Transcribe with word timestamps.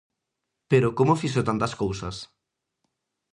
Pero 0.71 0.95
como 0.97 1.19
fixo 1.21 1.45
tantas 1.49 1.73
cousas? 1.81 2.15